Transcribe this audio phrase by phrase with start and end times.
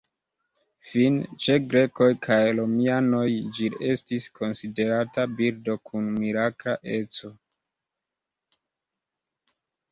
[0.91, 3.27] Fine, ĉe grekoj kaj romianoj
[3.59, 7.33] ĝi estis konsiderata birdo kun mirakla eco.